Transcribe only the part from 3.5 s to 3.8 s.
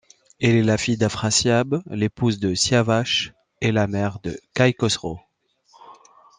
et